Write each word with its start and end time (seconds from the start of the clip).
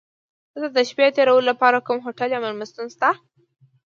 دلته 0.53 0.69
د 0.75 0.79
شپې 0.89 1.07
تېرولو 1.15 1.49
لپاره 1.51 1.85
کوم 1.87 1.97
هوټل 2.05 2.29
یا 2.33 2.39
میلمستون 2.43 2.87
شته؟ 2.95 3.09